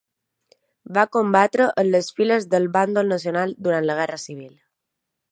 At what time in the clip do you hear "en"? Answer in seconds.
1.83-1.91